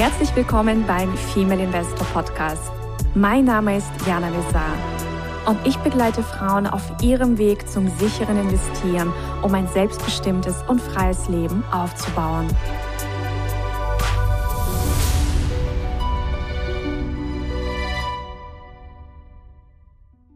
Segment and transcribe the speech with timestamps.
[0.00, 2.72] Herzlich willkommen beim Female Investor Podcast.
[3.14, 4.72] Mein Name ist Jana Lezar
[5.46, 11.28] und ich begleite Frauen auf ihrem Weg zum sicheren Investieren, um ein selbstbestimmtes und freies
[11.28, 12.48] Leben aufzubauen.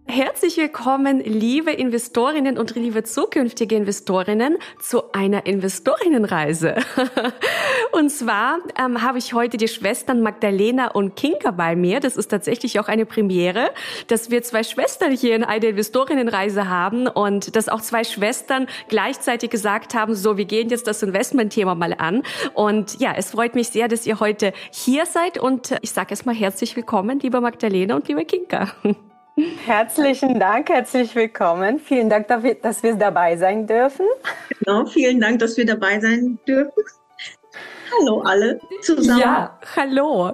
[0.05, 6.77] Herzlich willkommen, liebe Investorinnen und liebe zukünftige Investorinnen, zu einer Investorinnenreise.
[7.93, 12.01] und zwar ähm, habe ich heute die Schwestern Magdalena und Kinka bei mir.
[12.01, 13.71] Das ist tatsächlich auch eine Premiere,
[14.09, 19.51] dass wir zwei Schwestern hier in einer Investorinnenreise haben und dass auch zwei Schwestern gleichzeitig
[19.51, 22.23] gesagt haben, so, wir gehen jetzt das Investmentthema mal an.
[22.55, 26.35] Und ja, es freut mich sehr, dass ihr heute hier seid und ich sage erstmal
[26.35, 28.73] herzlich willkommen, liebe Magdalena und liebe Kinka.
[29.67, 31.81] Herzlichen Dank, herzlich willkommen.
[31.81, 34.07] Vielen Dank, dass wir dabei sein dürfen.
[34.61, 36.85] Genau, vielen Dank, dass wir dabei sein dürfen.
[38.01, 39.21] Hallo alle zusammen.
[39.21, 40.33] Ja, hallo.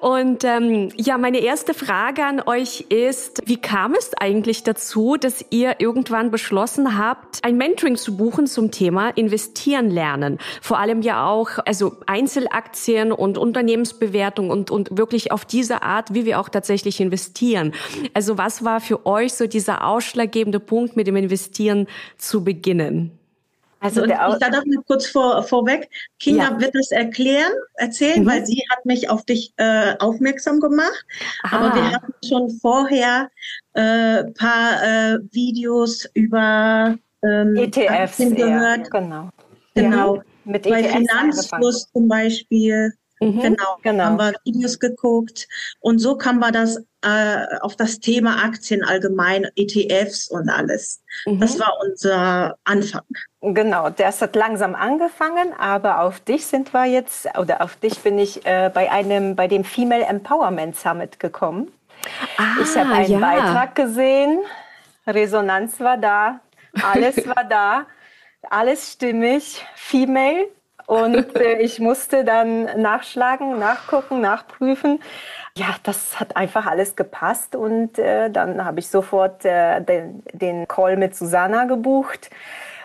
[0.00, 5.44] Und ähm, ja, meine erste Frage an euch ist, wie kam es eigentlich dazu, dass
[5.50, 10.38] ihr irgendwann beschlossen habt, ein Mentoring zu buchen zum Thema Investieren lernen?
[10.60, 16.24] Vor allem ja auch, also Einzelaktien und Unternehmensbewertung und, und wirklich auf diese Art, wie
[16.24, 17.72] wir auch tatsächlich investieren.
[18.14, 23.17] Also was war für euch so dieser ausschlaggebende Punkt, mit dem Investieren zu beginnen?
[23.80, 26.60] Also und ich da darf mal kurz vor, vorweg, Kinga ja.
[26.60, 28.26] wird das erklären, erzählen, mhm.
[28.26, 31.04] weil sie hat mich auf dich äh, aufmerksam gemacht.
[31.44, 31.56] Aha.
[31.56, 33.30] Aber wir hatten schon vorher
[33.74, 38.88] äh, paar äh, Videos über ähm, ETFs gehört.
[38.92, 39.30] Ja, genau.
[39.74, 40.16] Genau.
[40.16, 42.92] Ja, mit ETFs Bei Finanzfluss zum Beispiel.
[43.20, 45.48] Mhm, genau, genau, haben wir Videos geguckt
[45.80, 51.02] und so kam wir das äh, auf das Thema Aktien allgemein, ETFs und alles.
[51.26, 51.40] Mhm.
[51.40, 53.02] Das war unser Anfang.
[53.40, 58.18] Genau, das hat langsam angefangen, aber auf dich sind wir jetzt, oder auf dich bin
[58.18, 61.70] ich äh, bei einem, bei dem Female Empowerment Summit gekommen.
[62.36, 63.18] Ah, ich habe einen ja.
[63.18, 64.40] Beitrag gesehen,
[65.06, 66.40] Resonanz war da,
[66.82, 67.86] alles war da,
[68.50, 70.48] alles stimmig, Female
[70.88, 75.00] und äh, ich musste dann nachschlagen, nachgucken, nachprüfen.
[75.54, 80.66] Ja, das hat einfach alles gepasst und äh, dann habe ich sofort äh, den, den
[80.66, 82.30] Call mit Susanna gebucht,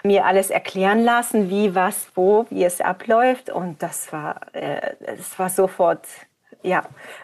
[0.04, 5.40] mir alles erklären lassen, wie, was, wo, wie es abläuft und das war, äh, es
[5.40, 6.06] war sofort
[6.64, 6.84] ja,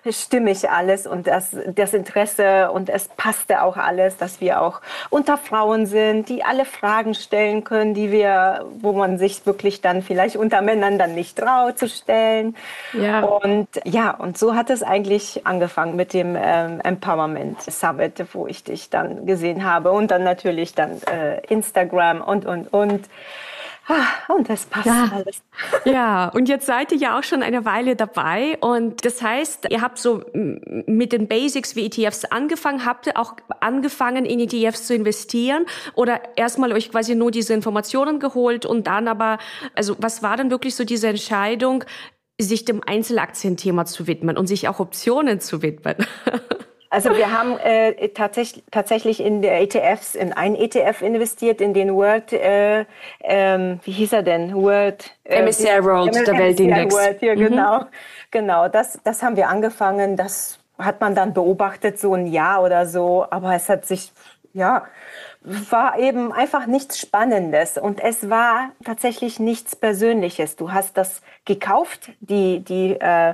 [0.10, 5.38] stimmig alles und das, das Interesse und es passte auch alles, dass wir auch unter
[5.38, 10.36] Frauen sind, die alle Fragen stellen können, die wir, wo man sich wirklich dann vielleicht
[10.36, 12.56] unter Männern dann nicht traut zu stellen.
[12.92, 13.22] Ja.
[13.22, 18.66] Und ja, und so hat es eigentlich angefangen mit dem ähm, Empowerment Summit, wo ich
[18.66, 23.08] dich dann gesehen habe und dann natürlich dann äh, Instagram und, und, und.
[23.92, 25.10] Ah, und das passt ja.
[25.12, 25.42] alles.
[25.86, 28.58] Ja, und jetzt seid ihr ja auch schon eine Weile dabei.
[28.60, 32.86] Und das heißt, ihr habt so mit den Basics wie ETFs angefangen.
[32.86, 35.66] Habt ihr auch angefangen, in ETFs zu investieren?
[35.96, 39.40] Oder erstmal euch quasi nur diese Informationen geholt und dann aber,
[39.74, 41.84] also was war dann wirklich so diese Entscheidung,
[42.40, 45.96] sich dem Einzelaktienthema zu widmen und sich auch Optionen zu widmen?
[46.92, 51.94] Also wir haben äh, tatsächlich, tatsächlich in der ETFs, in ein ETF investiert, in den
[51.94, 52.86] World, äh,
[53.22, 54.56] ähm, wie hieß er denn?
[54.56, 56.96] World äh, MSCI World, der Weltindex.
[56.96, 57.40] World, ja, mhm.
[57.40, 57.86] genau.
[58.32, 60.18] Genau, das, das haben wir angefangen.
[60.18, 63.26] Das hat man dann beobachtet, so ein Jahr oder so.
[63.30, 64.12] Aber es hat sich,
[64.54, 64.86] ja,
[65.42, 70.58] war eben einfach nichts Spannendes und es war tatsächlich nichts Persönliches.
[70.58, 73.34] Du hast das gekauft, die, die äh,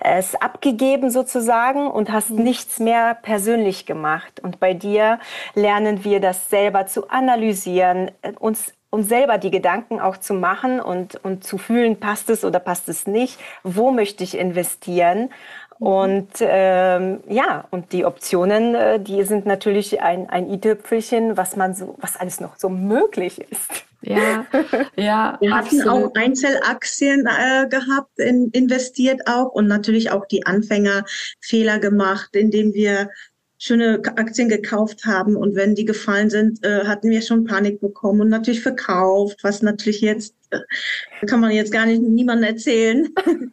[0.00, 2.44] es abgegeben sozusagen und hast mhm.
[2.44, 4.40] nichts mehr persönlich gemacht.
[4.40, 5.18] Und bei dir
[5.54, 11.16] lernen wir das selber zu analysieren, uns uns selber die Gedanken auch zu machen und,
[11.16, 15.30] und zu fühlen, passt es oder passt es nicht, wo möchte ich investieren.
[15.78, 21.74] Und ähm, ja, und die Optionen, äh, die sind natürlich ein, ein i-Tüpfelchen, was man
[21.74, 23.84] so, was alles noch so möglich ist.
[24.00, 24.46] Ja,
[24.96, 25.36] ja.
[25.40, 32.34] Wir hatten auch Einzelaktien äh, gehabt, in, investiert auch und natürlich auch die Anfängerfehler gemacht,
[32.34, 33.10] indem wir
[33.58, 38.20] schöne Aktien gekauft haben und wenn die gefallen sind, äh, hatten wir schon Panik bekommen
[38.20, 43.08] und natürlich verkauft, was natürlich jetzt äh, kann man jetzt gar nicht niemandem erzählen.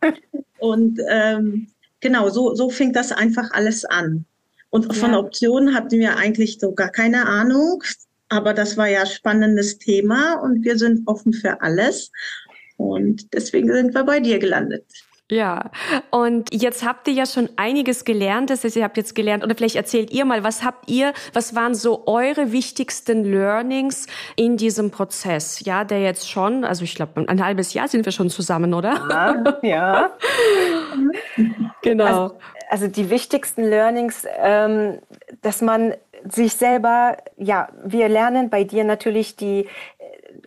[0.60, 1.68] und ähm,
[2.04, 4.26] genau, so, so fing das einfach alles an.
[4.70, 4.94] Und ja.
[4.94, 7.84] von Optionen hatten wir eigentlich so gar keine Ahnung,
[8.30, 12.12] aber das war ja spannendes Thema und wir sind offen für alles.
[12.78, 14.86] Und deswegen sind wir bei dir gelandet.
[15.34, 15.72] Ja,
[16.12, 18.52] und jetzt habt ihr ja schon einiges gelernt.
[18.52, 21.56] Das heißt, ihr habt jetzt gelernt, oder vielleicht erzählt ihr mal, was habt ihr, was
[21.56, 25.66] waren so eure wichtigsten Learnings in diesem Prozess?
[25.66, 29.02] Ja, der jetzt schon, also ich glaube, ein halbes Jahr sind wir schon zusammen, oder?
[29.10, 30.10] Ja, ja.
[31.82, 32.06] genau.
[32.06, 32.36] Also,
[32.70, 35.00] also, die wichtigsten Learnings, ähm,
[35.42, 35.96] dass man
[36.30, 39.68] sich selber, ja, wir lernen bei dir natürlich die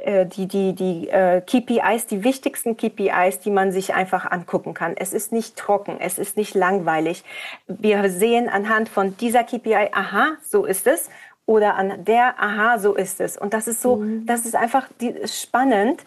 [0.07, 4.95] die, die, die äh, KPIs, die wichtigsten KPIs, die man sich einfach angucken kann.
[4.97, 7.25] Es ist nicht trocken, es ist nicht langweilig.
[7.67, 11.11] Wir sehen anhand von dieser KPI, aha, so ist es.
[11.45, 13.39] Oder an der, aha, so ist es.
[13.39, 14.27] Und das ist so, mhm.
[14.27, 16.05] das ist einfach die, spannend,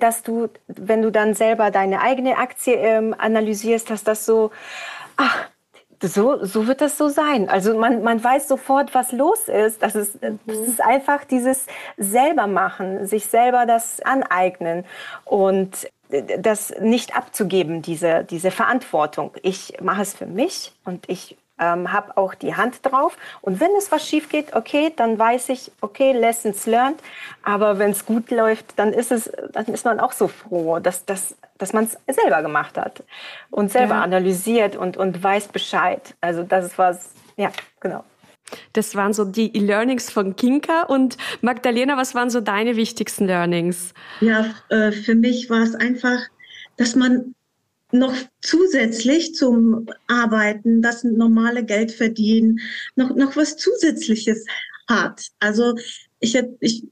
[0.00, 4.50] dass du, wenn du dann selber deine eigene Aktie ähm, analysierst, dass das so,
[5.16, 5.48] ach,
[6.08, 7.48] so, so wird das so sein.
[7.48, 9.82] Also man, man weiß sofort, was los ist.
[9.82, 10.64] Das ist, das mhm.
[10.64, 11.66] ist einfach dieses
[11.96, 14.84] selber machen, sich selber das aneignen
[15.24, 15.88] und
[16.38, 19.32] das nicht abzugeben, diese, diese Verantwortung.
[19.42, 23.16] Ich mache es für mich und ich ähm, habe auch die Hand drauf.
[23.40, 27.00] Und wenn es was schief geht, okay, dann weiß ich, okay, Lessons learned.
[27.42, 31.04] Aber wenn es gut läuft, dann ist es, dann ist man auch so froh, dass,
[31.04, 33.02] dass, dass man es selber gemacht hat
[33.50, 34.02] und selber ja.
[34.02, 36.14] analysiert und, und weiß Bescheid.
[36.20, 37.50] Also das ist was, ja,
[37.80, 38.04] genau.
[38.74, 43.94] Das waren so die Learnings von Kinka und Magdalena, was waren so deine wichtigsten Learnings?
[44.20, 46.18] Ja, äh, für mich war es einfach,
[46.76, 47.34] dass man
[47.94, 52.60] noch zusätzlich zum Arbeiten, das normale Geld verdienen,
[52.96, 54.44] noch, noch was Zusätzliches
[54.88, 55.28] hat.
[55.38, 55.74] Also
[56.18, 56.84] ich, ich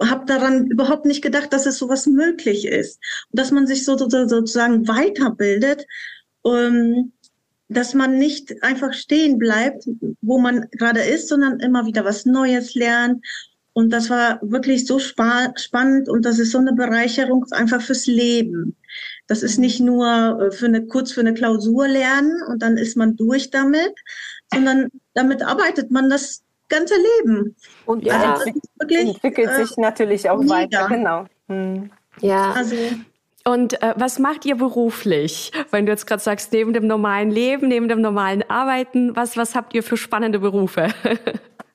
[0.00, 3.00] habe daran überhaupt nicht gedacht, dass es sowas möglich ist.
[3.30, 5.86] Und dass man sich so, so, sozusagen weiterbildet,
[6.44, 7.12] ähm,
[7.68, 9.88] dass man nicht einfach stehen bleibt,
[10.20, 13.24] wo man gerade ist, sondern immer wieder was Neues lernt.
[13.72, 18.06] Und das war wirklich so spa spannend und das ist so eine Bereicherung einfach fürs
[18.06, 18.76] Leben.
[19.26, 20.06] Das ist nicht nur
[20.40, 23.94] äh, für eine, kurz für eine Klausur lernen und dann ist man durch damit,
[24.52, 27.56] sondern damit arbeitet man das ganze Leben.
[27.86, 30.54] Und ja, also wirklich, entwickelt äh, sich natürlich auch mega.
[30.54, 31.26] weiter, genau.
[31.48, 31.90] Hm.
[32.20, 32.52] Ja.
[32.52, 32.76] Also,
[33.46, 35.52] und äh, was macht ihr beruflich?
[35.70, 39.54] Wenn du jetzt gerade sagst, neben dem normalen Leben, neben dem normalen Arbeiten, was, was
[39.54, 40.88] habt ihr für spannende Berufe?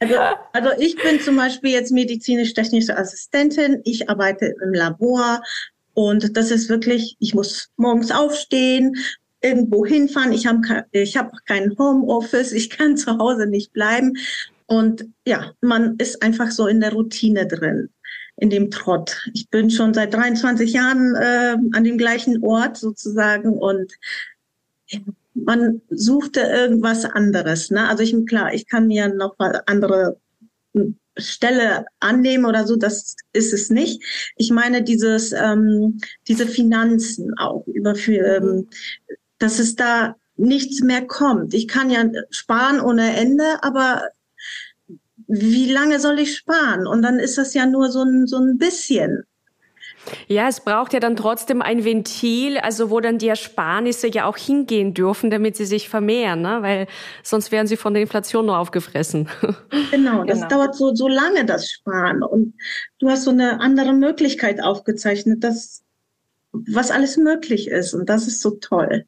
[0.02, 0.16] Also,
[0.54, 3.82] also ich bin zum Beispiel jetzt medizinisch-technische Assistentin.
[3.84, 5.44] Ich arbeite im Labor,
[5.94, 8.96] und das ist wirklich, ich muss morgens aufstehen,
[9.42, 10.32] irgendwo hinfahren.
[10.32, 14.14] Ich habe ich hab kein Homeoffice, ich kann zu Hause nicht bleiben.
[14.68, 17.90] Und ja, man ist einfach so in der Routine drin,
[18.38, 19.18] in dem Trott.
[19.34, 23.92] Ich bin schon seit 23 Jahren äh, an dem gleichen Ort sozusagen und
[25.34, 27.70] man suchte irgendwas anderes.
[27.70, 27.88] Ne?
[27.88, 29.36] Also ich klar, ich kann mir noch
[29.66, 30.18] andere
[31.22, 34.04] Stelle annehme oder so, das ist es nicht.
[34.36, 38.70] Ich meine dieses, ähm, diese Finanzen auch über, für, ähm,
[39.40, 41.54] dass es da nichts mehr kommt.
[41.54, 44.04] Ich kann ja sparen ohne Ende, aber
[45.28, 46.88] wie lange soll ich sparen?
[46.88, 49.24] Und dann ist das ja nur so ein, so ein bisschen.
[50.28, 54.38] Ja, es braucht ja dann trotzdem ein Ventil, also wo dann die Ersparnisse ja auch
[54.38, 56.58] hingehen dürfen, damit sie sich vermehren, ne?
[56.62, 56.88] weil
[57.24, 59.30] sonst werden sie von der Inflation nur aufgefressen.
[59.92, 60.48] Genau, das genau.
[60.50, 62.24] dauert so, so lange, das Sparen.
[62.24, 62.54] Und
[63.00, 65.84] du hast so eine andere Möglichkeit aufgezeichnet, dass,
[66.52, 67.94] was alles möglich ist.
[67.94, 69.06] Und das ist so toll.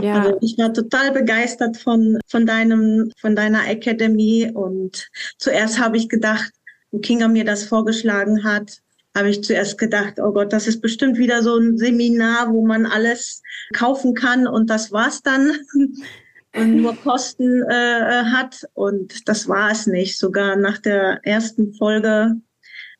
[0.00, 0.20] Ja.
[0.20, 4.50] Also ich war total begeistert von, von deinem, von deiner Academy.
[4.52, 6.52] Und zuerst habe ich gedacht,
[6.90, 8.80] wo Kinga mir das vorgeschlagen hat,
[9.16, 12.86] habe ich zuerst gedacht, oh Gott, das ist bestimmt wieder so ein Seminar, wo man
[12.86, 15.52] alles kaufen kann und das war's dann
[16.54, 18.64] und nur Kosten äh, hat.
[18.74, 20.18] Und das war es nicht.
[20.18, 22.36] Sogar nach der ersten Folge,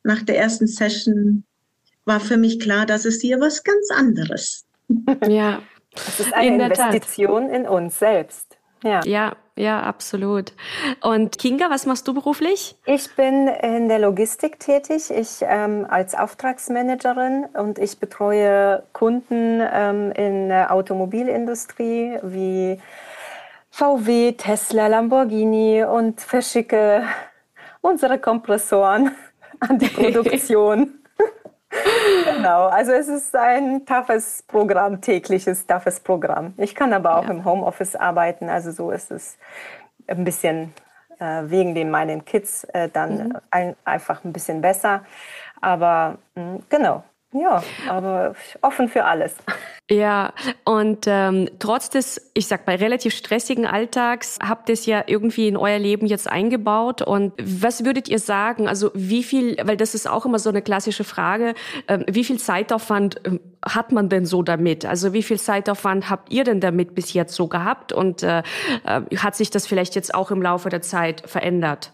[0.02, 1.44] nach der ersten Session
[2.04, 4.64] war für mich klar, dass es hier was ganz anderes.
[5.28, 5.62] Ja,
[5.94, 8.49] es ist eine in Investition in uns selbst.
[8.82, 9.00] Ja.
[9.04, 10.52] ja, ja, absolut.
[11.02, 12.76] Und Kinga, was machst du beruflich?
[12.86, 20.12] Ich bin in der Logistik tätig, ich ähm, als Auftragsmanagerin und ich betreue Kunden ähm,
[20.12, 22.80] in der Automobilindustrie wie
[23.70, 27.04] VW, Tesla, Lamborghini und verschicke
[27.82, 29.12] unsere Kompressoren
[29.60, 30.99] an die Produktion.
[32.24, 36.54] Genau, also es ist ein toughes Programm, tägliches toughes Programm.
[36.56, 37.30] Ich kann aber auch ja.
[37.30, 39.38] im Homeoffice arbeiten, also so ist es
[40.06, 40.74] ein bisschen
[41.20, 43.36] äh, wegen den meinen Kids äh, dann mhm.
[43.50, 45.04] ein, einfach ein bisschen besser.
[45.60, 49.36] Aber mh, hm, genau, ja, aber offen für alles.
[49.88, 50.32] Ja,
[50.64, 55.48] und ähm, trotz des, ich sag mal, relativ stressigen Alltags habt ihr es ja irgendwie
[55.48, 57.02] in euer Leben jetzt eingebaut.
[57.02, 58.68] Und was würdet ihr sagen?
[58.68, 61.54] Also wie viel, weil das ist auch immer so eine klassische Frage,
[61.88, 64.84] äh, wie viel Zeitaufwand äh, hat man denn so damit?
[64.84, 67.92] Also wie viel Zeitaufwand habt ihr denn damit bis jetzt so gehabt?
[67.92, 68.42] Und äh,
[68.84, 71.92] äh, hat sich das vielleicht jetzt auch im Laufe der Zeit verändert?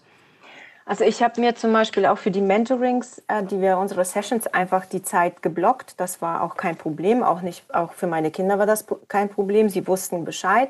[0.89, 4.47] Also ich habe mir zum Beispiel auch für die Mentorings, äh, die wir unsere Sessions
[4.47, 5.99] einfach die Zeit geblockt.
[5.99, 9.67] Das war auch kein Problem, auch nicht auch für meine Kinder war das kein Problem.
[9.67, 10.69] Sie wussten Bescheid.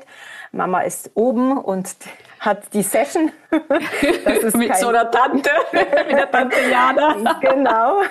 [0.50, 1.94] Mama ist oben und
[2.40, 3.30] hat die Session.
[3.50, 7.38] Das ist mit so einer Tante, mit der Tante Jana.
[7.40, 8.02] genau.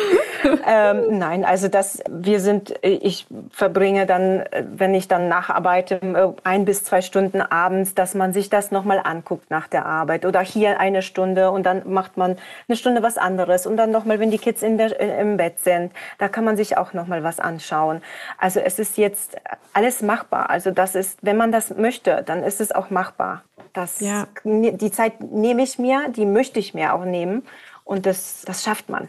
[0.66, 6.84] ähm, nein, also das, wir sind, ich verbringe dann, wenn ich dann nacharbeite, ein bis
[6.84, 11.02] zwei Stunden abends, dass man sich das nochmal anguckt nach der Arbeit oder hier eine
[11.02, 12.36] Stunde und dann macht man
[12.68, 15.92] eine Stunde was anderes und dann nochmal, wenn die Kids in der, im Bett sind,
[16.18, 18.02] da kann man sich auch nochmal was anschauen.
[18.38, 19.36] Also es ist jetzt
[19.74, 20.50] alles machbar.
[20.50, 23.42] Also das ist, wenn man das möchte, dann ist es auch machbar.
[23.72, 24.28] Das, ja.
[24.44, 27.42] Die Zeit nehme ich mir, die möchte ich mir auch nehmen
[27.84, 29.08] und das, das schafft man.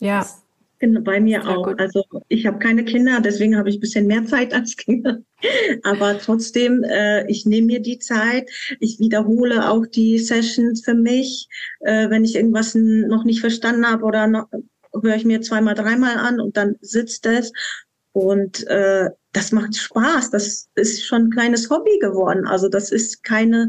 [0.00, 0.20] Ja.
[0.20, 0.42] Das,
[0.82, 1.66] Genau, bei mir auch.
[1.66, 1.78] Gut.
[1.78, 5.18] Also ich habe keine Kinder, deswegen habe ich ein bisschen mehr Zeit als Kinder.
[5.84, 8.50] Aber trotzdem, äh, ich nehme mir die Zeit.
[8.80, 11.46] Ich wiederhole auch die Sessions für mich.
[11.82, 14.48] Äh, wenn ich irgendwas noch nicht verstanden habe oder noch,
[15.00, 17.52] höre ich mir zweimal, dreimal an und dann sitzt es.
[18.10, 20.30] Und äh, das macht Spaß.
[20.30, 22.46] Das ist schon ein kleines Hobby geworden.
[22.46, 23.68] Also das ist keine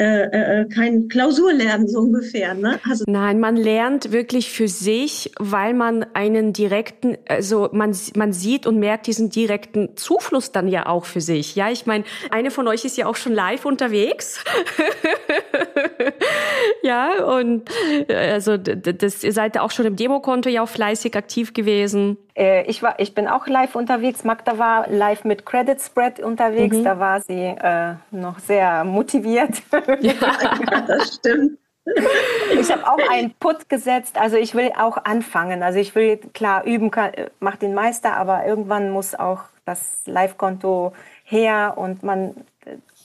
[0.00, 2.54] äh, äh, kein Klausurlernen so ungefähr.
[2.54, 2.78] Ne?
[2.88, 8.68] Also Nein, man lernt wirklich für sich, weil man einen direkten, also man, man sieht
[8.68, 11.56] und merkt diesen direkten Zufluss dann ja auch für sich.
[11.56, 14.44] Ja, ich meine, eine von euch ist ja auch schon live unterwegs.
[16.82, 17.70] ja, und
[18.08, 22.16] äh, also das, ihr seid auch schon im Demokonto ja auch fleißig aktiv gewesen.
[22.36, 24.24] Äh, ich, war, ich bin auch live unterwegs.
[24.24, 26.76] Magda war live mit Credit Spread unterwegs.
[26.76, 26.84] Mhm.
[26.84, 29.62] Da war sie äh, noch sehr motiviert.
[30.00, 30.14] Ja,
[30.86, 31.58] das stimmt.
[32.52, 35.62] Ich habe auch einen Put gesetzt, also ich will auch anfangen.
[35.62, 40.92] Also ich will klar üben, kann, macht den Meister, aber irgendwann muss auch das Live-Konto
[41.24, 42.34] her und man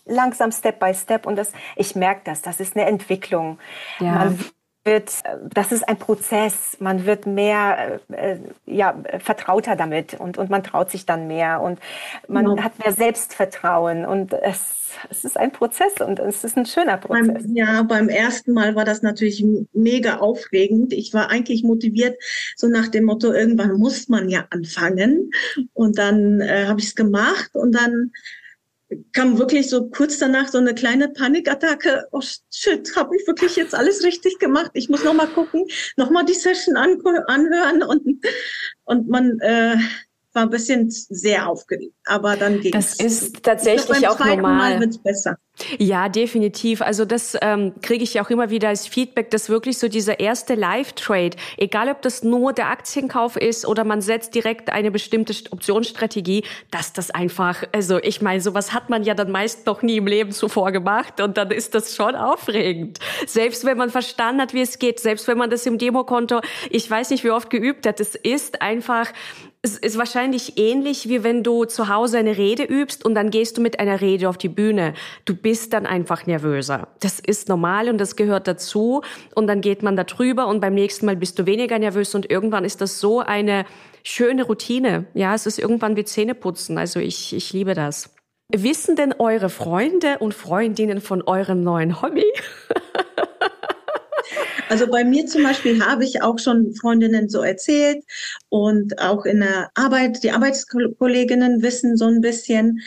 [0.06, 3.60] langsam Step by Step und das, ich merke das, das ist eine Entwicklung.
[4.00, 4.14] Ja.
[4.14, 4.40] Man
[4.86, 5.12] wird,
[5.54, 6.78] das ist ein Prozess.
[6.80, 11.80] Man wird mehr, äh, ja, vertrauter damit und, und man traut sich dann mehr und
[12.28, 12.64] man ja.
[12.64, 17.44] hat mehr Selbstvertrauen und es, es ist ein Prozess und es ist ein schöner Prozess.
[17.44, 20.94] Beim, ja, beim ersten Mal war das natürlich mega aufregend.
[20.94, 22.22] Ich war eigentlich motiviert,
[22.56, 25.32] so nach dem Motto, irgendwann muss man ja anfangen.
[25.74, 28.12] Und dann äh, habe ich es gemacht und dann
[29.14, 32.08] kam wirklich so kurz danach so eine kleine Panikattacke.
[32.12, 32.22] Oh
[32.52, 34.72] shit, habe ich wirklich jetzt alles richtig gemacht?
[34.74, 35.66] Ich muss noch mal gucken,
[35.98, 38.26] noch mal die Session anhören und
[38.86, 39.78] und man äh,
[40.34, 42.98] war ein bisschen sehr aufgeregt, aber dann ging es.
[42.98, 44.42] Das ist tatsächlich auch normal.
[44.42, 45.38] Mal wird's besser.
[45.78, 46.82] Ja, definitiv.
[46.82, 50.56] Also das ähm, kriege ich auch immer wieder als Feedback, dass wirklich so dieser erste
[50.56, 56.44] Live-Trade, egal ob das nur der Aktienkauf ist oder man setzt direkt eine bestimmte Optionsstrategie,
[56.72, 60.08] dass das einfach, also ich meine, sowas hat man ja dann meist noch nie im
[60.08, 63.00] Leben zuvor gemacht und dann ist das schon aufregend.
[63.26, 66.90] Selbst wenn man verstanden hat, wie es geht, selbst wenn man das im Demokonto, ich
[66.90, 69.12] weiß nicht, wie oft geübt hat, es ist einfach
[69.66, 73.58] es ist wahrscheinlich ähnlich, wie wenn du zu Hause eine Rede übst und dann gehst
[73.58, 74.94] du mit einer Rede auf die Bühne.
[75.24, 76.88] Du bist dann einfach nervöser.
[77.00, 79.04] Das ist normal und das gehört dazu.
[79.36, 82.28] Und dann geht man da drüber und beim nächsten Mal bist du weniger nervös und
[82.28, 83.66] irgendwann ist das so eine
[84.02, 85.06] schöne Routine.
[85.14, 86.80] Ja, es ist irgendwann wie Zähneputzen.
[86.80, 88.16] Also ich, ich liebe das.
[88.52, 92.26] Wissen denn eure Freunde und Freundinnen von eurem neuen Hobby?
[94.70, 98.04] Also bei mir zum Beispiel habe ich auch schon Freundinnen so erzählt
[98.50, 102.82] und auch in der Arbeit, die Arbeitskolleginnen wissen so ein bisschen.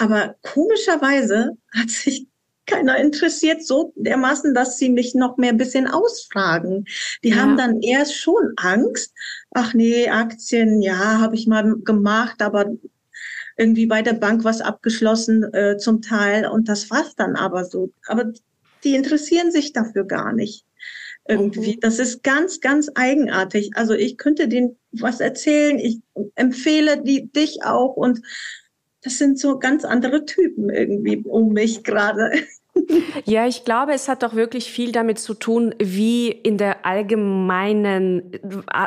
[0.00, 2.26] Aber komischerweise hat sich
[2.64, 6.86] keiner interessiert so dermaßen, dass sie mich noch mehr ein bisschen ausfragen.
[7.22, 7.36] Die ja.
[7.36, 9.12] haben dann erst schon Angst.
[9.52, 12.66] Ach nee, Aktien, ja, habe ich mal gemacht, aber
[13.58, 17.92] irgendwie bei der Bank was abgeschlossen äh, zum Teil und das war's dann aber so.
[18.06, 18.32] Aber
[18.84, 20.64] die interessieren sich dafür gar nicht
[21.28, 21.76] irgendwie.
[21.76, 21.80] Mhm.
[21.80, 23.72] Das ist ganz, ganz eigenartig.
[23.74, 25.78] Also ich könnte denen was erzählen.
[25.78, 26.00] Ich
[26.36, 28.20] empfehle die, dich auch und
[29.02, 32.32] das sind so ganz andere Typen irgendwie um mich gerade.
[33.24, 38.32] Ja, ich glaube, es hat doch wirklich viel damit zu tun, wie in der allgemeinen
[38.32, 38.38] äh,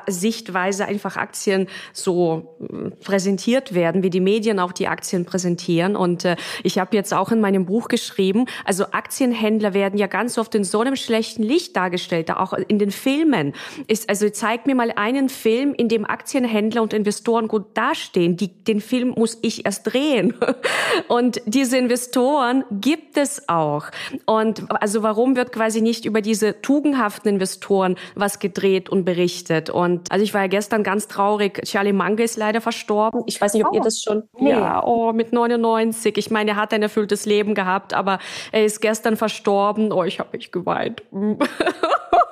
[0.07, 5.95] Sichtweise einfach Aktien so äh, präsentiert werden, wie die Medien auch die Aktien präsentieren.
[5.95, 10.37] Und äh, ich habe jetzt auch in meinem Buch geschrieben, also Aktienhändler werden ja ganz
[10.37, 13.53] oft in so einem schlechten Licht dargestellt, auch in den Filmen.
[13.87, 18.37] Ist, also zeig mir mal einen Film, in dem Aktienhändler und Investoren gut dastehen.
[18.37, 20.33] Die, den Film muss ich erst drehen.
[21.07, 23.82] Und diese Investoren gibt es auch.
[24.25, 29.69] Und also warum wird quasi nicht über diese tugendhaften Investoren was gedreht und berichtet?
[29.69, 31.61] Und also ich war ja gestern ganz traurig.
[31.65, 33.23] Charlie Munger ist leider verstorben.
[33.25, 33.75] Ich weiß nicht, ob oh.
[33.75, 34.23] ihr das schon.
[34.39, 34.51] Nee.
[34.51, 36.17] Ja, oh, mit 99.
[36.17, 38.19] Ich meine, er hat ein erfülltes Leben gehabt, aber
[38.51, 39.91] er ist gestern verstorben.
[39.91, 41.03] Oh, ich habe mich geweint.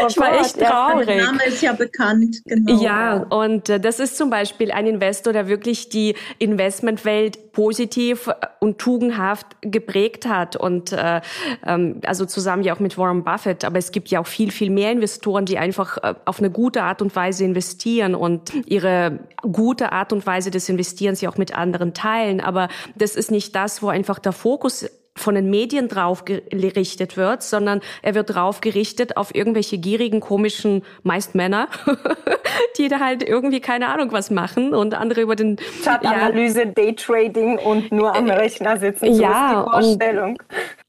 [0.00, 1.06] Oh ich war echt traurig.
[1.06, 2.80] Der Name ist ja bekannt, genau.
[2.80, 8.78] Ja, und äh, das ist zum Beispiel ein Investor, der wirklich die Investmentwelt positiv und
[8.78, 11.20] tugendhaft geprägt hat und äh,
[11.66, 13.64] ähm, also zusammen ja auch mit Warren Buffett.
[13.64, 16.82] Aber es gibt ja auch viel, viel mehr Investoren, die einfach äh, auf eine gute
[16.82, 21.54] Art und Weise investieren und ihre gute Art und Weise des Investierens ja auch mit
[21.54, 22.40] anderen teilen.
[22.40, 24.86] Aber das ist nicht das, wo einfach der Fokus
[25.18, 30.82] von den Medien drauf gerichtet wird, sondern er wird drauf gerichtet auf irgendwelche gierigen, komischen,
[31.02, 31.68] meist Männer,
[32.78, 37.58] die da halt irgendwie keine Ahnung was machen und andere über den Chartanalyse, ja, Daytrading
[37.58, 39.14] und nur am äh, Rechner sitzen.
[39.14, 40.02] So ja, und,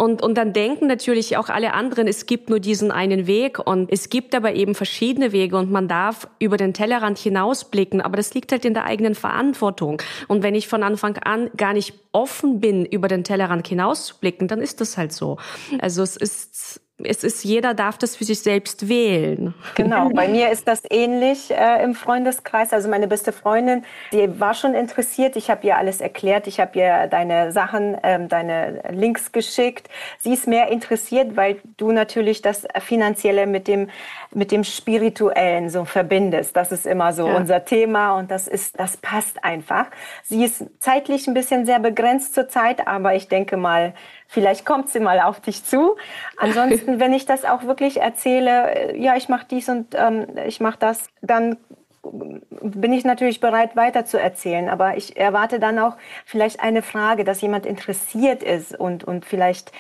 [0.02, 3.92] und, und dann denken natürlich auch alle anderen, es gibt nur diesen einen Weg und
[3.92, 8.34] es gibt aber eben verschiedene Wege und man darf über den Tellerrand hinausblicken, aber das
[8.34, 10.02] liegt halt in der eigenen Verantwortung.
[10.30, 14.62] Und wenn ich von Anfang an gar nicht offen bin, über den Tellerrand hinauszublicken, dann
[14.62, 15.38] ist das halt so.
[15.80, 19.54] Also es ist es ist, jeder darf das für sich selbst wählen.
[19.76, 22.74] Genau, bei mir ist das ähnlich äh, im Freundeskreis.
[22.74, 25.36] Also meine beste Freundin, die war schon interessiert.
[25.36, 26.48] Ich habe ihr alles erklärt.
[26.48, 29.90] Ich habe ihr deine Sachen, ähm, deine Links geschickt.
[30.18, 33.90] Sie ist mehr interessiert, weil du natürlich das Finanzielle mit dem,
[34.34, 36.56] mit dem Spirituellen so verbindest.
[36.56, 37.36] Das ist immer so ja.
[37.36, 39.88] unser Thema und das ist, das passt einfach.
[40.24, 43.94] Sie ist zeitlich ein bisschen sehr begrenzt zurzeit, aber ich denke mal,
[44.32, 45.96] Vielleicht kommt sie mal auf dich zu.
[46.38, 50.60] Ansonsten, wenn ich das auch wirklich erzähle, äh, ja, ich mache dies und ähm, ich
[50.60, 51.58] mache das, dann
[52.04, 54.70] bin ich natürlich bereit, weiter zu erzählen.
[54.70, 59.72] Aber ich erwarte dann auch vielleicht eine Frage, dass jemand interessiert ist und, und vielleicht,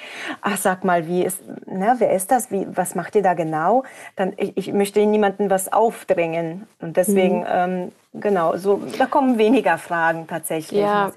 [0.41, 2.50] ach, sag mal, wie ist, ne, wer ist das?
[2.51, 3.84] Wie, was macht ihr da genau?
[4.15, 6.68] Dann, ich, ich möchte niemandem was aufdrängen.
[6.82, 7.48] Und deswegen, mhm.
[7.51, 10.82] ähm, Genau, so da kommen weniger Fragen tatsächlich.
[10.82, 11.12] Ja,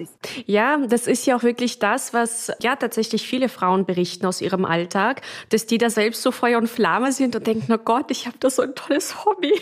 [0.45, 4.63] ja, das ist ja auch wirklich das, was ja tatsächlich viele Frauen berichten aus ihrem
[4.63, 8.27] Alltag, dass die da selbst so Feuer und Flamme sind und denken, oh Gott, ich
[8.27, 9.53] habe da so ein tolles Hobby.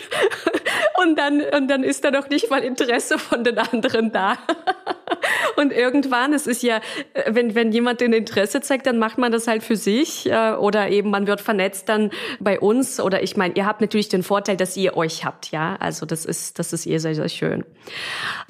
[1.02, 4.36] Und dann und dann ist da doch nicht mal Interesse von den anderen da.
[5.56, 6.80] Und irgendwann, es ist ja,
[7.26, 10.90] wenn, wenn jemand den Interesse zeigt, dann macht man das halt für sich äh, oder
[10.90, 14.56] eben man wird vernetzt dann bei uns oder ich meine, ihr habt natürlich den Vorteil,
[14.56, 17.64] dass ihr euch habt, ja, also das ist, das ist ihr sehr, sehr schön.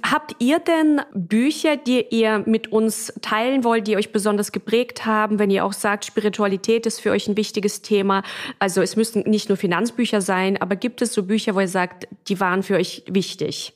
[0.03, 5.39] Habt ihr denn Bücher, die ihr mit uns teilen wollt, die euch besonders geprägt haben,
[5.39, 8.23] wenn ihr auch sagt, Spiritualität ist für euch ein wichtiges Thema?
[8.59, 12.09] Also es müssten nicht nur Finanzbücher sein, aber gibt es so Bücher, wo ihr sagt,
[12.29, 13.75] die waren für euch wichtig?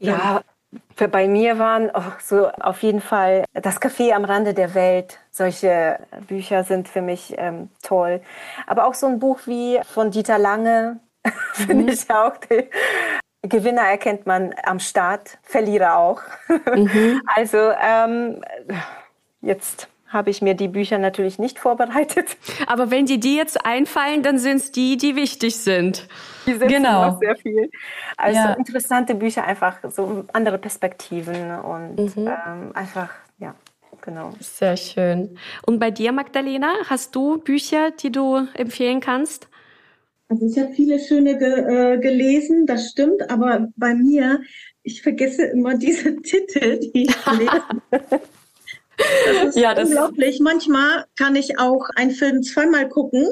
[0.00, 0.42] Ja,
[1.10, 5.18] bei mir waren oh, so auf jeden Fall das Café am Rande der Welt.
[5.30, 8.20] Solche Bücher sind für mich ähm, toll.
[8.66, 11.00] Aber auch so ein Buch wie von Dieter Lange
[11.52, 11.88] finde mhm.
[11.88, 12.34] ich auch.
[12.48, 12.68] Die
[13.48, 16.22] Gewinner erkennt man am Start, Verlierer auch.
[16.48, 17.22] Mhm.
[17.34, 18.40] Also ähm,
[19.40, 22.36] jetzt habe ich mir die Bücher natürlich nicht vorbereitet.
[22.66, 26.08] Aber wenn die dir jetzt einfallen, dann sind es die, die wichtig sind.
[26.46, 27.18] Die sind genau.
[27.20, 27.70] sehr viel.
[28.16, 28.52] Also ja.
[28.54, 32.26] interessante Bücher, einfach so andere Perspektiven und mhm.
[32.26, 33.54] ähm, einfach, ja,
[34.00, 34.32] genau.
[34.40, 35.38] Sehr schön.
[35.66, 39.48] Und bei dir, Magdalena, hast du Bücher, die du empfehlen kannst?
[40.28, 44.40] Also ich habe viele schöne ge äh, gelesen, das stimmt, aber bei mir,
[44.82, 48.20] ich vergesse immer diese Titel, die ich lese.
[48.98, 50.40] Das ist ja, das unglaublich.
[50.40, 53.26] Manchmal kann ich auch einen Film zweimal gucken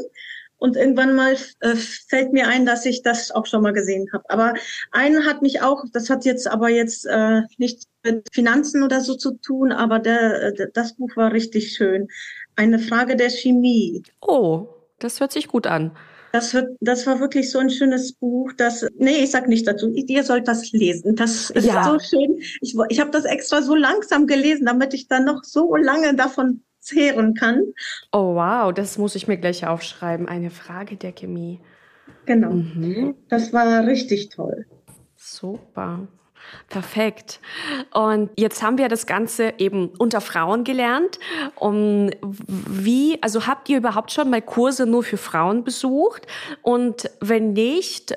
[0.61, 4.25] und irgendwann mal äh, fällt mir ein, dass ich das auch schon mal gesehen habe.
[4.29, 4.55] Aber
[4.92, 9.14] einen hat mich auch, das hat jetzt aber jetzt äh, nichts mit Finanzen oder so
[9.14, 12.09] zu tun, aber der, der, das Buch war richtig schön.
[12.57, 14.03] Eine Frage der Chemie.
[14.20, 14.68] Oh,
[14.99, 15.96] das hört sich gut an.
[16.33, 18.53] Das, wird, das war wirklich so ein schönes Buch.
[18.57, 19.93] Das, nee, ich sag nicht dazu.
[19.93, 21.16] Ihr sollt das lesen.
[21.16, 21.85] Das ist ja.
[21.85, 22.38] so schön.
[22.61, 26.62] Ich, ich habe das extra so langsam gelesen, damit ich dann noch so lange davon
[26.79, 27.62] zehren kann.
[28.12, 30.29] Oh wow, das muss ich mir gleich aufschreiben.
[30.29, 31.61] Eine Frage der Chemie.
[32.27, 32.51] Genau.
[32.51, 33.14] Mhm.
[33.29, 34.66] Das war richtig toll.
[35.16, 36.09] Super.
[36.68, 37.40] Perfekt.
[37.92, 41.18] Und jetzt haben wir das Ganze eben unter Frauen gelernt.
[41.57, 46.26] Um, wie, also habt ihr überhaupt schon mal Kurse nur für Frauen besucht?
[46.62, 48.16] Und wenn nicht,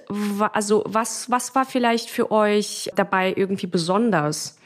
[0.54, 4.58] also was, was war vielleicht für euch dabei irgendwie besonders?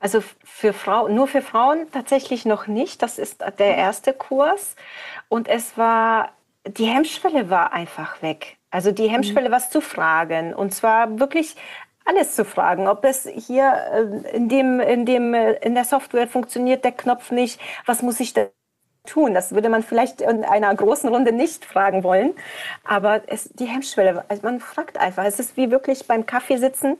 [0.00, 3.02] Also für Frauen, nur für Frauen tatsächlich noch nicht.
[3.02, 4.74] Das ist der erste Kurs.
[5.28, 6.30] Und es war,
[6.66, 8.56] die Hemmschwelle war einfach weg.
[8.70, 9.52] Also die Hemmschwelle, mhm.
[9.52, 10.54] was zu fragen.
[10.54, 11.56] Und zwar wirklich
[12.04, 16.26] alles zu fragen, ob es hier äh, in dem, in dem, äh, in der Software
[16.28, 18.48] funktioniert der Knopf nicht, was muss ich da
[19.06, 19.34] tun.
[19.34, 22.34] Das würde man vielleicht in einer großen Runde nicht fragen wollen.
[22.84, 25.24] Aber es, die Hemmschwelle, also man fragt einfach.
[25.24, 26.98] Es ist wie wirklich beim Kaffee sitzen.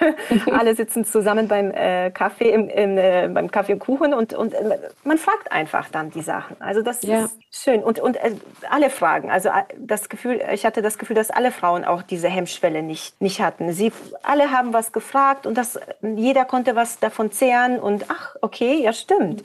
[0.52, 4.52] Alle sitzen zusammen beim äh, Kaffee, im, im, äh, beim Kaffee und Kuchen und, und
[4.52, 6.60] äh, man fragt einfach dann die Sachen.
[6.60, 7.24] Also das ja.
[7.24, 7.82] ist schön.
[7.82, 8.32] Und, und äh,
[8.70, 9.30] alle fragen.
[9.30, 13.20] Also äh, das Gefühl, ich hatte das Gefühl, dass alle Frauen auch diese Hemmschwelle nicht,
[13.20, 13.72] nicht hatten.
[13.72, 13.92] Sie
[14.22, 18.92] alle haben was gefragt und das, jeder konnte was davon zehren und ach, okay, ja
[18.92, 19.42] stimmt.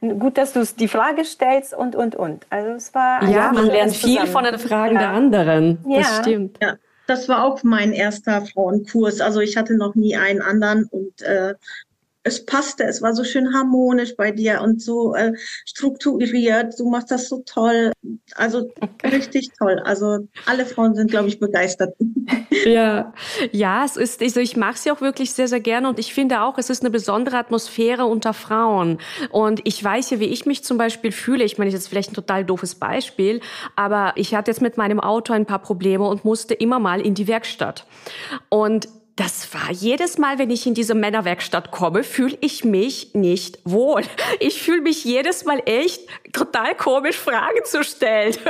[0.00, 2.46] Gut, dass du die Frage stellst und, und, und.
[2.50, 3.22] Also es war...
[3.24, 5.00] Ja, man lernt viel von den Fragen ja.
[5.00, 5.78] der anderen.
[5.84, 6.22] Das ja.
[6.22, 6.58] stimmt.
[6.60, 6.76] Ja.
[7.06, 9.20] Das war auch mein erster Frauenkurs.
[9.20, 11.54] Also ich hatte noch nie einen anderen und äh,
[12.22, 15.32] es passte, es war so schön harmonisch bei dir und so äh,
[15.64, 16.74] strukturiert.
[16.78, 17.92] Du machst das so toll.
[18.34, 18.70] Also
[19.02, 19.80] richtig toll.
[19.84, 21.94] Also alle Frauen sind, glaube ich, begeistert.
[22.66, 23.14] Ja,
[23.52, 26.42] ja, es ist, also ich mache sie auch wirklich sehr, sehr gerne und ich finde
[26.42, 28.98] auch, es ist eine besondere Atmosphäre unter Frauen.
[29.30, 31.44] Und ich weiß ja, wie ich mich zum Beispiel fühle.
[31.44, 33.40] Ich meine, das ist vielleicht ein total doofes Beispiel,
[33.76, 37.14] aber ich hatte jetzt mit meinem Auto ein paar Probleme und musste immer mal in
[37.14, 37.86] die Werkstatt.
[38.50, 38.88] Und
[39.20, 44.00] das war jedes Mal, wenn ich in diese Männerwerkstatt komme, fühle ich mich nicht wohl.
[44.38, 48.34] Ich fühle mich jedes Mal echt total komisch, Fragen zu stellen.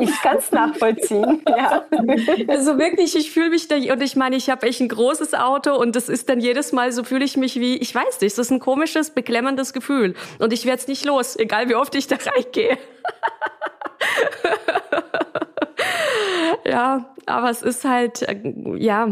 [0.00, 1.42] Ich kann es nachvollziehen.
[1.48, 1.84] Ja.
[2.48, 5.74] Also wirklich, ich fühle mich da, und ich meine, ich habe echt ein großes Auto
[5.74, 8.46] und das ist dann jedes Mal, so fühle ich mich wie, ich weiß nicht, das
[8.46, 10.14] ist ein komisches, beklemmendes Gefühl.
[10.38, 12.78] Und ich werde es nicht los, egal wie oft ich da reingehe.
[16.68, 18.36] ja, aber es ist halt, äh,
[18.76, 19.08] ja,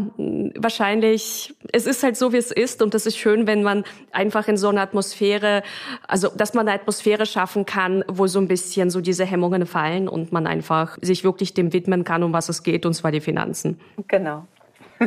[0.56, 2.82] wahrscheinlich, es ist halt so, wie es ist.
[2.82, 5.62] Und das ist schön, wenn man einfach in so einer Atmosphäre,
[6.06, 10.08] also, dass man eine Atmosphäre schaffen kann, wo so ein bisschen so diese Hemmungen fallen
[10.08, 13.20] und man einfach sich wirklich dem widmen kann, um was es geht, und zwar die
[13.20, 13.80] Finanzen.
[14.08, 14.46] Genau.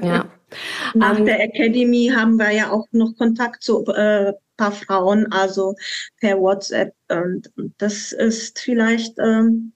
[0.02, 0.26] Ja.
[0.94, 5.32] Nach um, ähm, der Academy haben wir ja auch noch Kontakt zu äh, paar Frauen,
[5.32, 5.76] also
[6.20, 6.94] per WhatsApp.
[7.10, 9.74] Und das ist vielleicht ähm,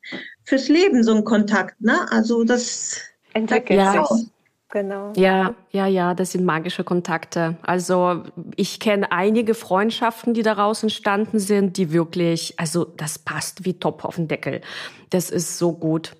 [0.51, 2.11] fürs Leben so ein Kontakt, ne?
[2.11, 2.99] Also das
[3.31, 4.05] entwickelt ja.
[4.05, 4.27] sich.
[4.67, 5.13] Genau.
[5.15, 7.55] Ja, ja, ja, das sind magische Kontakte.
[7.61, 8.23] Also
[8.57, 14.03] ich kenne einige Freundschaften, die daraus entstanden sind, die wirklich, also das passt wie Top
[14.03, 14.59] auf den Deckel.
[15.09, 16.17] Das ist so gut.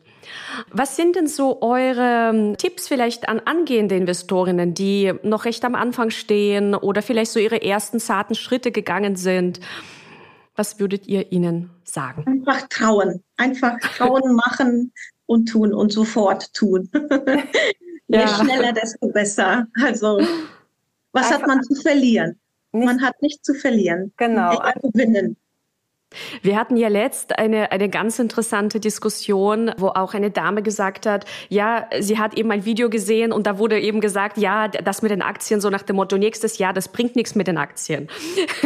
[0.72, 5.76] Was sind denn so eure ähm, Tipps vielleicht an angehende Investorinnen, die noch recht am
[5.76, 9.60] Anfang stehen oder vielleicht so ihre ersten zarten Schritte gegangen sind?
[10.56, 12.24] Was würdet ihr ihnen sagen?
[12.26, 13.24] Einfach trauen.
[13.38, 14.94] Einfach trauen, machen
[15.26, 16.90] und tun und sofort tun.
[18.08, 18.28] Je ja.
[18.28, 19.68] schneller, desto besser.
[19.82, 20.20] Also,
[21.14, 22.40] was Einfach hat man zu verlieren?
[22.74, 24.14] Man hat nichts zu verlieren.
[24.18, 24.54] Genau.
[24.54, 25.38] Eher gewinnen.
[26.42, 31.26] Wir hatten ja letzt eine, eine ganz interessante Diskussion, wo auch eine Dame gesagt hat,
[31.50, 35.12] ja, sie hat eben ein Video gesehen und da wurde eben gesagt, ja, das mit
[35.12, 38.10] den Aktien so nach dem Motto, nächstes Jahr, das bringt nichts mit den Aktien.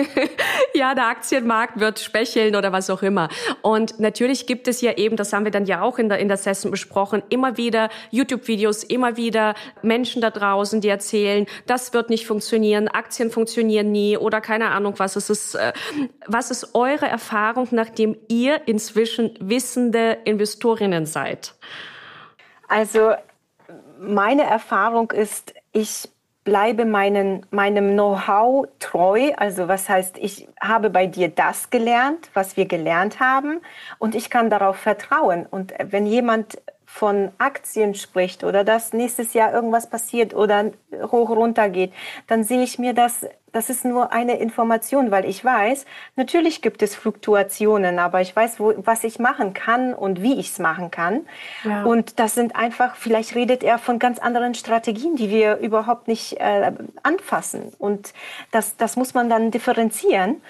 [0.73, 3.29] ja, der Aktienmarkt wird specheln oder was auch immer.
[3.62, 6.27] Und natürlich gibt es ja eben, das haben wir dann ja auch in der, in
[6.27, 9.53] der Session besprochen, immer wieder YouTube-Videos, immer wieder
[9.84, 14.95] Menschen da draußen, die erzählen, das wird nicht funktionieren, Aktien funktionieren nie oder keine Ahnung
[14.97, 15.15] was.
[15.15, 15.73] Es ist, äh,
[16.25, 17.35] was ist eure Erfahrung?
[17.36, 21.54] Erfahrung, nachdem ihr inzwischen wissende Investorinnen seid?
[22.69, 23.12] Also
[24.00, 26.08] meine Erfahrung ist, ich
[26.45, 29.34] bleibe meinen, meinem Know-how treu.
[29.36, 33.60] Also was heißt, ich habe bei dir das gelernt, was wir gelernt haben
[34.00, 35.45] und ich kann darauf vertrauen.
[35.45, 36.58] Und wenn jemand
[36.95, 40.71] von Aktien spricht oder dass nächstes Jahr irgendwas passiert oder
[41.12, 41.91] hoch runter geht,
[42.27, 46.81] dann sehe ich mir das, das ist nur eine Information, weil ich weiß, natürlich gibt
[46.81, 50.89] es Fluktuationen, aber ich weiß, wo, was ich machen kann und wie ich es machen
[50.89, 51.27] kann.
[51.65, 51.84] Ja.
[51.84, 56.39] Und das sind einfach, vielleicht redet er von ganz anderen Strategien, die wir überhaupt nicht
[56.39, 56.71] äh,
[57.03, 57.73] anfassen.
[57.77, 58.13] Und
[58.51, 60.41] das, das muss man dann differenzieren.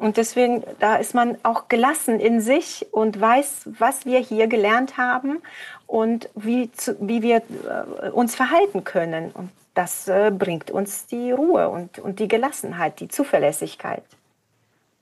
[0.00, 4.96] Und deswegen, da ist man auch gelassen in sich und weiß, was wir hier gelernt
[4.96, 5.42] haben
[5.90, 9.32] und wie, zu, wie wir äh, uns verhalten können.
[9.32, 14.04] Und das äh, bringt uns die Ruhe und, und die Gelassenheit, die Zuverlässigkeit.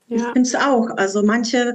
[0.07, 0.17] Ja.
[0.17, 0.89] Ich finde es auch.
[0.97, 1.73] Also manche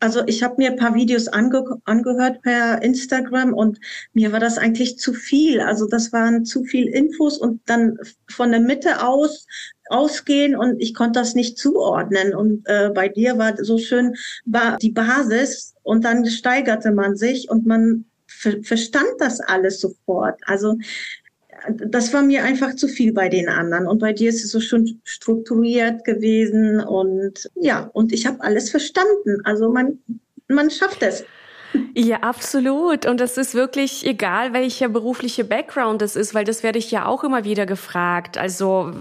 [0.00, 3.78] also ich habe mir ein paar Videos ange angehört per Instagram und
[4.14, 5.60] mir war das eigentlich zu viel.
[5.60, 9.46] Also das waren zu viel Infos und dann von der Mitte aus
[9.90, 12.34] ausgehen und ich konnte das nicht zuordnen.
[12.34, 17.48] Und äh, bei dir war so schön war die Basis und dann steigerte man sich
[17.48, 18.06] und man
[18.42, 20.38] ver verstand das alles sofort.
[20.46, 20.76] Also
[21.68, 23.86] das war mir einfach zu viel bei den anderen.
[23.86, 28.70] Und bei dir ist es so schon strukturiert gewesen und ja, und ich habe alles
[28.70, 29.40] verstanden.
[29.44, 29.98] Also man,
[30.48, 31.24] man schafft es.
[31.94, 33.06] Ja, absolut.
[33.06, 37.06] Und es ist wirklich egal, welcher berufliche Background es ist, weil das werde ich ja
[37.06, 38.38] auch immer wieder gefragt.
[38.38, 38.92] Also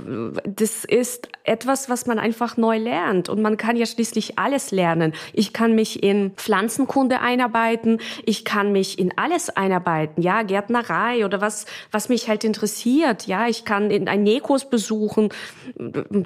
[0.45, 3.29] das ist etwas, was man einfach neu lernt.
[3.29, 5.13] Und man kann ja schließlich alles lernen.
[5.33, 7.99] Ich kann mich in Pflanzenkunde einarbeiten.
[8.25, 10.21] Ich kann mich in alles einarbeiten.
[10.21, 13.27] Ja, Gärtnerei oder was, was mich halt interessiert.
[13.27, 15.29] Ja, ich kann in ein Nähkurs besuchen,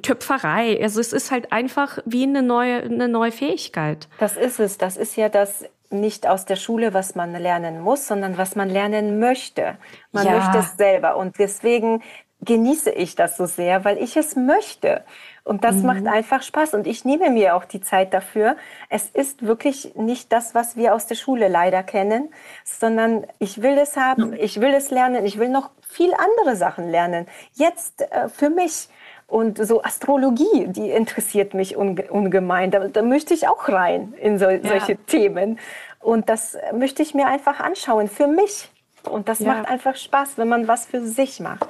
[0.01, 0.81] Töpferei.
[0.81, 4.08] Also es ist halt einfach wie eine neue, eine neue Fähigkeit.
[4.19, 4.77] Das ist es.
[4.77, 8.69] Das ist ja das nicht aus der Schule, was man lernen muss, sondern was man
[8.69, 9.78] lernen möchte.
[10.12, 10.34] Man ja.
[10.34, 11.17] möchte es selber.
[11.17, 12.02] Und deswegen
[12.41, 15.04] genieße ich das so sehr, weil ich es möchte.
[15.43, 15.86] Und das mhm.
[15.86, 16.74] macht einfach Spaß.
[16.74, 18.56] Und ich nehme mir auch die Zeit dafür.
[18.89, 23.78] Es ist wirklich nicht das, was wir aus der Schule leider kennen, sondern ich will
[23.78, 27.28] es haben, ich will es lernen, ich will noch viel andere Sachen lernen.
[27.54, 28.89] Jetzt äh, für mich.
[29.28, 32.72] Und so Astrologie, die interessiert mich ungemein.
[32.72, 34.60] Da, da möchte ich auch rein in so, ja.
[34.62, 35.60] solche Themen.
[36.00, 38.70] Und das möchte ich mir einfach anschauen für mich.
[39.10, 39.54] Und das ja.
[39.54, 41.68] macht einfach Spaß, wenn man was für sich macht.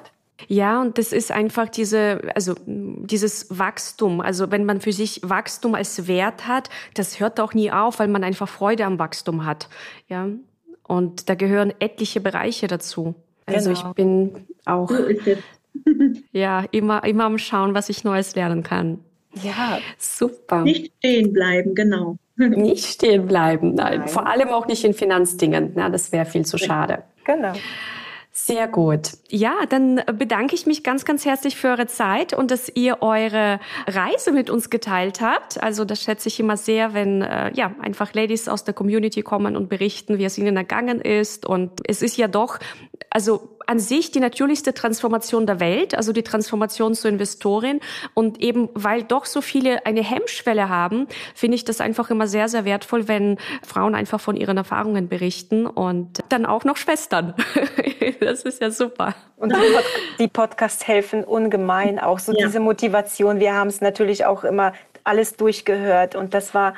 [0.47, 4.19] Ja, und das ist einfach diese, also dieses Wachstum.
[4.19, 8.09] Also wenn man für sich Wachstum als Wert hat, das hört auch nie auf, weil
[8.09, 9.69] man einfach Freude am Wachstum hat.
[10.09, 10.27] Ja,
[10.87, 13.15] und da gehören etliche Bereiche dazu.
[13.45, 13.89] Also genau.
[13.89, 14.91] ich bin auch
[16.31, 18.99] ja immer immer am Schauen, was ich Neues lernen kann.
[19.43, 20.61] Ja, super.
[20.61, 22.17] Nicht stehen bleiben, genau.
[22.37, 23.99] Nicht stehen bleiben, nein.
[23.99, 24.07] nein.
[24.07, 25.71] Vor allem auch nicht in Finanzdingen.
[25.75, 27.03] Na, das wäre viel zu schade.
[27.23, 27.53] Genau.
[28.37, 29.11] Sehr gut.
[29.29, 33.61] Ja, dann bedanke ich mich ganz, ganz herzlich für eure Zeit und dass ihr eure
[33.87, 35.63] Reise mit uns geteilt habt.
[35.63, 39.55] Also das schätze ich immer sehr, wenn äh, ja einfach Ladies aus der Community kommen
[39.55, 41.45] und berichten, wie es ihnen ergangen ist.
[41.45, 42.59] Und es ist ja doch,
[43.09, 47.79] also an sich die natürlichste Transformation der Welt, also die Transformation zur Investorin.
[48.13, 52.49] Und eben weil doch so viele eine Hemmschwelle haben, finde ich das einfach immer sehr,
[52.49, 57.33] sehr wertvoll, wenn Frauen einfach von ihren Erfahrungen berichten und dann auch noch Schwestern.
[58.19, 59.15] das ist ja super.
[59.37, 59.53] Und
[60.19, 62.45] die Podcasts helfen ungemein, auch so ja.
[62.45, 63.39] diese Motivation.
[63.39, 64.73] Wir haben es natürlich auch immer
[65.03, 66.73] alles durchgehört und das war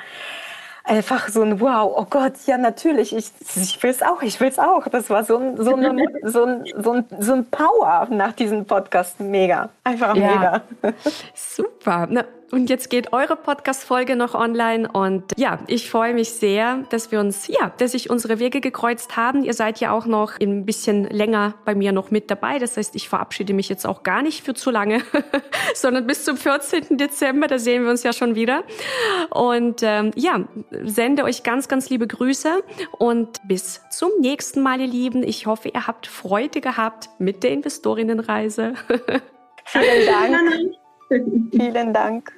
[0.88, 4.48] einfach so ein Wow, oh Gott, ja natürlich, ich, ich will es auch, ich will
[4.48, 4.88] es auch.
[4.88, 8.64] Das war so ein, so, eine, so, ein, so, ein, so ein Power nach diesem
[8.64, 9.20] Podcast.
[9.20, 10.62] Mega, einfach ja.
[10.82, 10.92] mega.
[11.34, 12.06] Super.
[12.10, 17.12] Na, und jetzt geht eure Podcast-Folge noch online und ja, ich freue mich sehr, dass
[17.12, 19.44] wir uns, ja, dass sich unsere Wege gekreuzt haben.
[19.44, 22.58] Ihr seid ja auch noch ein bisschen länger bei mir noch mit dabei.
[22.58, 25.02] Das heißt, ich verabschiede mich jetzt auch gar nicht für zu lange,
[25.74, 26.96] sondern bis zum 14.
[26.96, 28.64] Dezember, da sehen wir uns ja schon wieder.
[29.30, 30.40] Und ähm, ja,
[30.84, 32.62] sende euch ganz, ganz liebe Grüße
[32.98, 35.22] und bis zum nächsten Mal, ihr Lieben.
[35.22, 38.74] Ich hoffe, ihr habt Freude gehabt mit der Investorinnenreise.
[39.64, 40.78] Vielen Dank.
[41.52, 42.37] Vielen Dank.